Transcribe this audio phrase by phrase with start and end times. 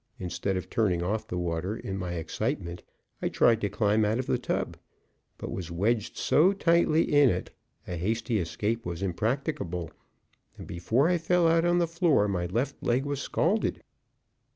[0.17, 2.81] Instead of turning off the water, in my excitement
[3.21, 4.75] I tried to climb out of the tub,
[5.37, 7.51] but was wedged so tightly in it
[7.87, 9.91] a hasty escape was impracticable,
[10.57, 13.83] and before I fell out on the floor my left leg was scalded.